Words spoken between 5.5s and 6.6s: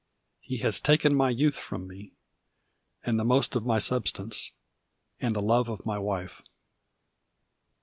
of my wife.